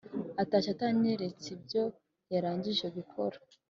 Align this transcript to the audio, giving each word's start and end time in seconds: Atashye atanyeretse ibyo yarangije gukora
Atashye 0.41 0.69
atanyeretse 0.75 1.47
ibyo 1.55 1.83
yarangije 2.33 2.85
gukora 2.97 3.37